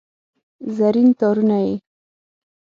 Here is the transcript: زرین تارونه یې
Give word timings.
زرین 0.75 1.09
تارونه 1.19 1.57
یې 1.65 1.75